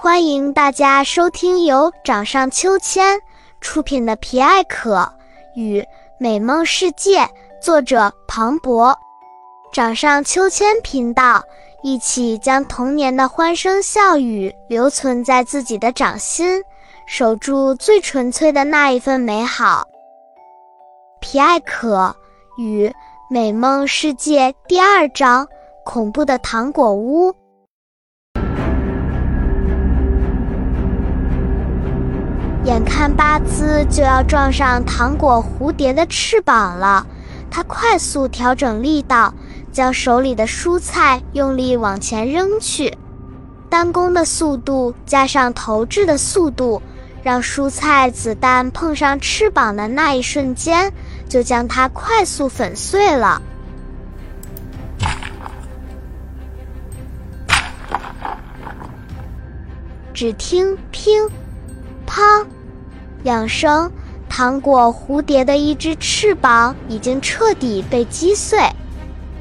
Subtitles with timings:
[0.00, 3.20] 欢迎大家收听由掌上秋千
[3.60, 5.12] 出品的《皮艾可
[5.56, 5.84] 与
[6.18, 7.22] 美梦世界》，
[7.60, 8.96] 作者庞博。
[9.72, 11.42] 掌上秋千频道，
[11.82, 16.62] 一起将童年的欢声笑语留存在自己的掌心，
[17.08, 19.84] 守住最纯粹的那一份美好。
[21.18, 22.14] 《皮艾可
[22.56, 22.94] 与
[23.28, 25.48] 美梦世界》第二章：
[25.84, 27.34] 恐怖的糖果屋。
[32.68, 37.06] 眼看巴兹就要撞上糖果蝴蝶的翅膀了，
[37.50, 39.32] 他快速调整力道，
[39.72, 42.94] 将手里的蔬菜用力往前扔去。
[43.70, 46.82] 单弓的速度加上投掷的速度，
[47.22, 50.92] 让蔬菜子弹碰上翅膀的那一瞬间，
[51.26, 53.40] 就将它快速粉碎了。
[60.12, 61.26] 只听“乒
[62.06, 62.44] ”“乓”。
[63.22, 63.90] 两声，
[64.28, 68.60] 糖果蝴蝶的一只翅膀已经彻底被击碎，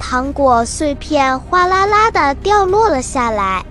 [0.00, 3.64] 糖果碎片哗啦啦地掉落了下来。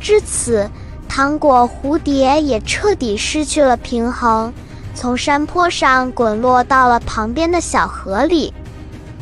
[0.00, 0.70] 至此，
[1.08, 4.52] 糖果蝴蝶也彻底失去了平衡，
[4.94, 8.54] 从山坡上滚落到了旁边的小河里。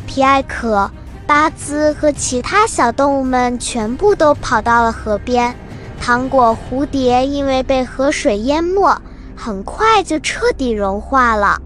[0.07, 0.89] 皮艾可、
[1.27, 5.55] 巴兹和其他小动物们全部都跑到了河边，
[6.01, 8.97] 糖果蝴蝶因为被河水淹没。
[9.37, 11.61] 很快就彻底融化了。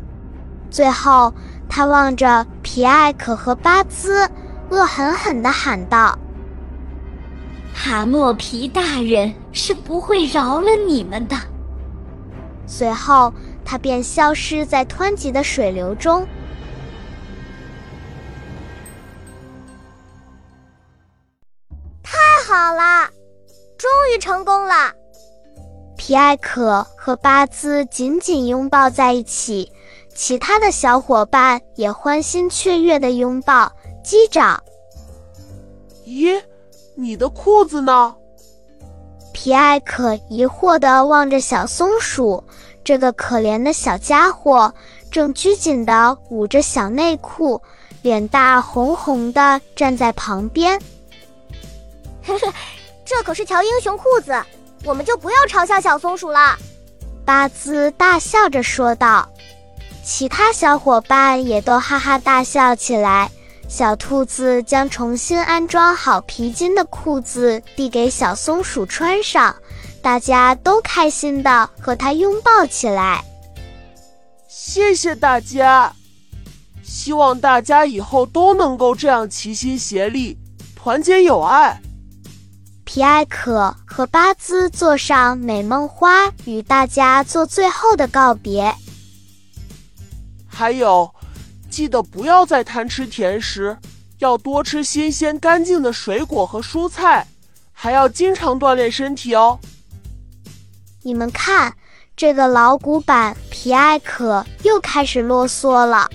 [0.71, 1.33] 最后，
[1.69, 4.29] 他望着皮艾可和巴兹，
[4.69, 6.19] 恶狠狠地喊道
[7.73, 11.37] ：“哈莫皮大人是不会饶了你们的。”
[12.67, 13.33] 随后，
[13.65, 16.27] 他便消失在湍急的水流中。
[22.03, 23.09] 太好了，
[23.77, 24.93] 终于成功了！
[26.01, 29.71] 皮埃可和巴兹紧紧拥抱在一起，
[30.15, 33.71] 其他的小伙伴也欢欣雀跃地拥抱
[34.03, 34.59] 击掌。
[36.07, 36.43] 咦，
[36.95, 38.17] 你的裤子呢？
[39.35, 42.43] 皮埃可疑惑地望着小松鼠，
[42.83, 44.73] 这个可怜的小家伙
[45.11, 47.61] 正拘谨地捂着小内裤，
[48.01, 50.81] 脸大红红的站在旁边。
[52.27, 52.55] 呵呵，
[53.05, 54.33] 这可是条英雄裤子。
[54.85, 56.57] 我们就不要嘲笑小松鼠了，
[57.25, 59.29] 巴兹大笑着说道。
[60.03, 63.31] 其他小伙伴也都哈哈大笑起来。
[63.69, 69.55] 小兔子将重新安装好皮筋的裤子递给小松鼠穿上，
[70.03, 73.23] 大家都开心的和它拥抱起来。
[74.49, 75.95] 谢谢大家，
[76.83, 80.37] 希望大家以后都能够这样齐心协力，
[80.75, 81.81] 团结友爱。
[82.93, 88.75] 皮埃可和巴兹坐上美梦花，与大家做最后的告别。
[90.49, 91.09] 还有，
[91.71, 93.79] 记得不要再贪吃甜食，
[94.19, 97.25] 要多吃新鲜干净的水果和蔬菜，
[97.71, 99.57] 还要经常锻炼身体哦。
[101.05, 101.73] 你们看，
[102.17, 106.11] 这个老古板皮埃可又开始啰嗦了。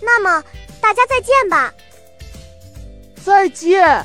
[0.00, 0.42] 那么，
[0.80, 1.70] 大家再见吧。
[3.22, 4.02] 再见。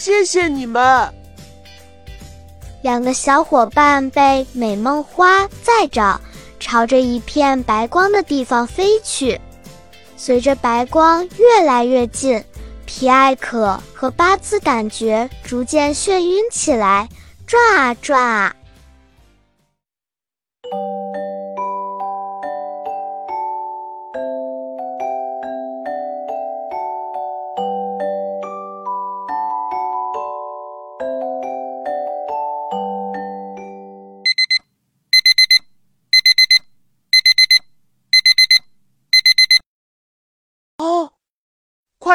[0.00, 1.12] 谢谢你们！
[2.82, 6.20] 两个小伙伴被美梦花载着，
[6.60, 9.40] 朝着一片白光的地方飞去。
[10.16, 12.40] 随着白光越来越近，
[12.86, 17.08] 皮艾可和巴兹感觉逐渐眩晕起来，
[17.44, 18.54] 转啊转啊。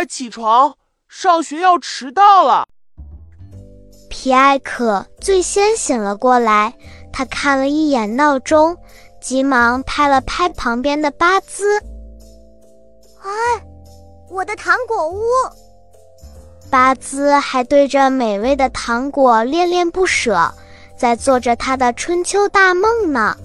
[0.03, 0.75] 快起床，
[1.07, 2.67] 上学要迟到了。
[4.09, 6.73] 皮埃克最先醒了过来，
[7.13, 8.75] 他看了一眼闹钟，
[9.21, 11.79] 急忙拍了拍旁边的巴兹
[13.23, 13.65] ：“哎，
[14.29, 15.21] 我的糖果屋！”
[16.69, 20.53] 巴兹还对着美味的糖果恋恋不舍，
[20.97, 23.37] 在做着他的春秋大梦呢。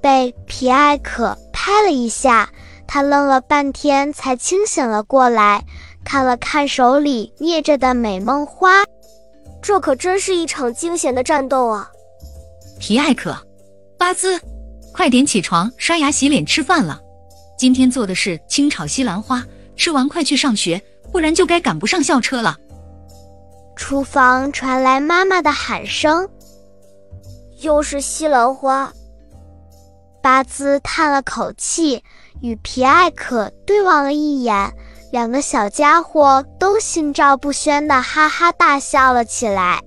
[0.00, 2.48] 被皮埃克拍了一下。
[2.92, 5.64] 他愣了半天，才清醒了过来，
[6.04, 8.82] 看了看手里捏着的美梦花，
[9.62, 11.88] 这可真是一场惊险的战斗啊！
[12.80, 13.46] 皮艾可，
[13.96, 14.40] 巴兹，
[14.92, 17.00] 快点起床，刷牙、洗脸、吃饭了。
[17.56, 19.44] 今天做的是清炒西兰花，
[19.76, 20.82] 吃完快去上学，
[21.12, 22.58] 不然就该赶不上校车了。
[23.76, 26.28] 厨房传来妈妈的喊声
[27.62, 28.92] ：“又是西兰花。
[30.20, 32.02] 巴兹叹了口气，
[32.40, 34.72] 与皮艾可对望了一眼，
[35.12, 39.80] 两个小家伙都心照不宣的哈哈大笑了起来。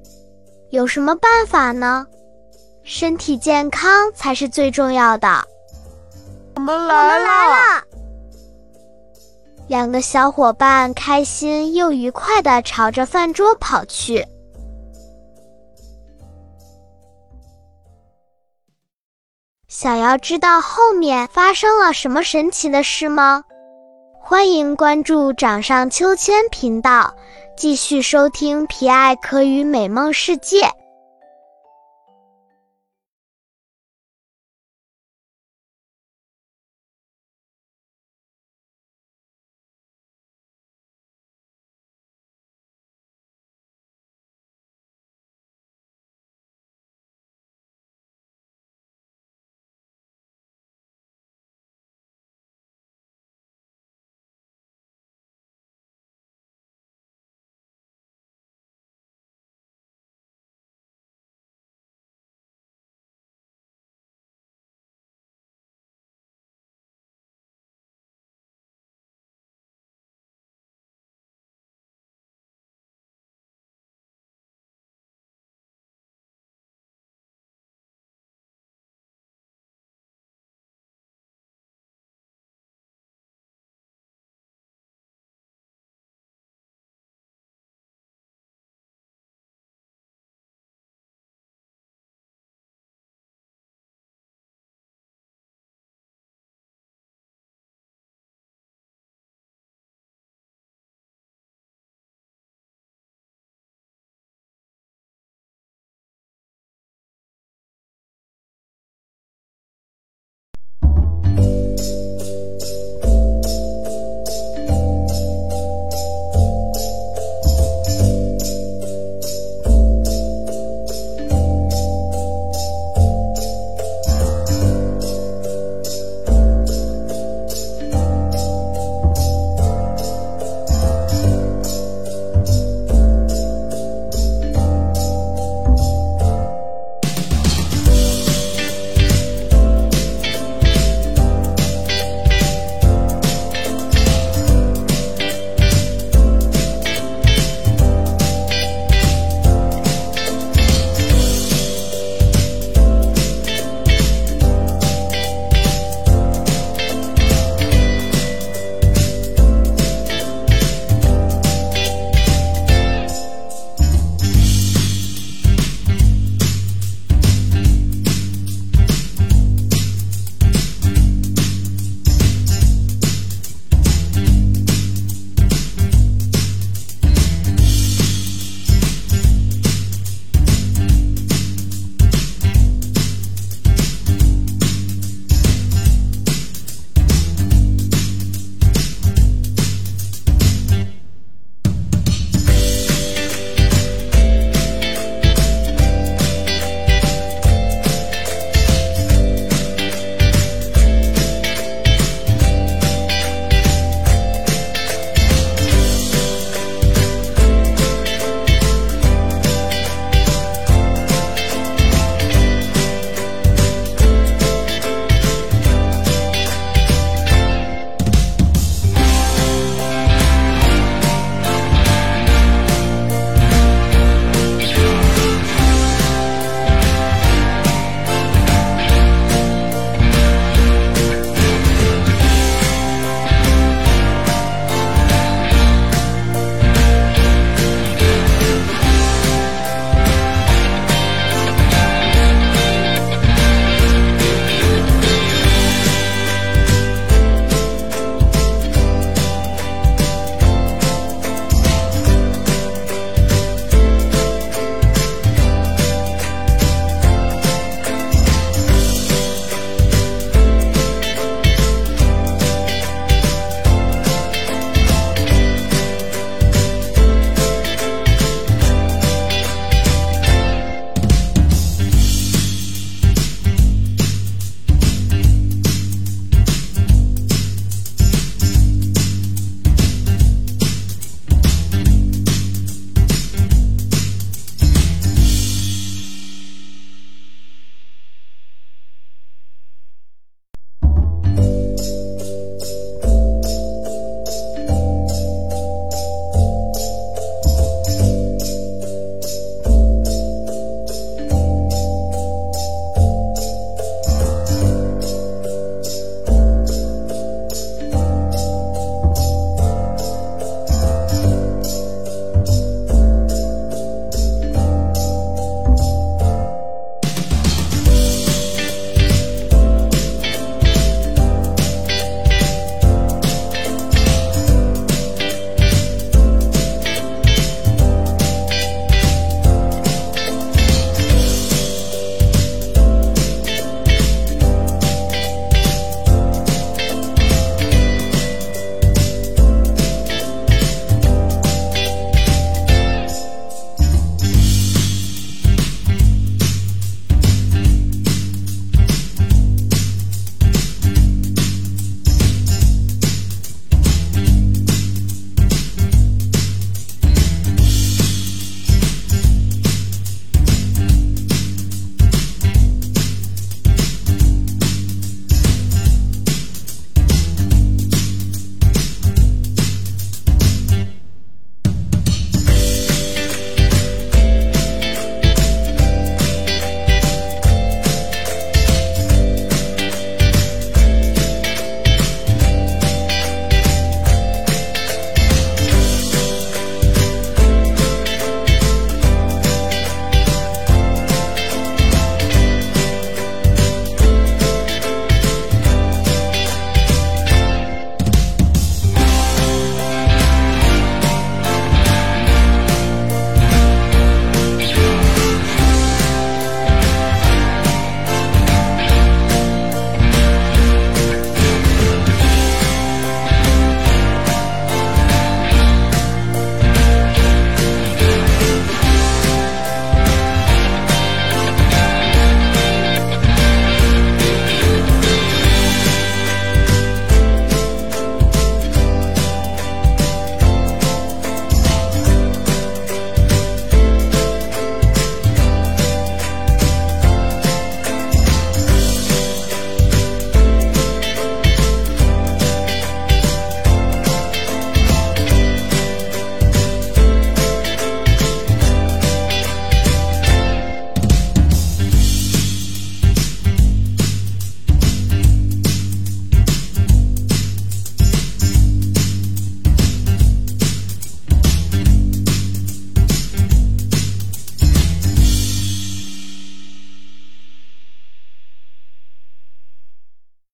[0.70, 2.06] 有什么办法呢？
[2.84, 5.48] 身体健康才是最重要的。
[6.56, 7.84] 我们来了！
[9.68, 14.28] 两个小伙伴开心又愉快地朝着饭桌跑去。
[19.76, 23.44] 想要知道后面发生了什么神奇的事吗？
[24.22, 27.16] 欢迎关注掌上秋千频道，
[27.58, 30.70] 继续收听皮艾可与美梦世界。